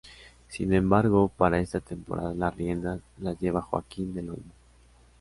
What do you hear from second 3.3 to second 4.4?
lleva Joaquín del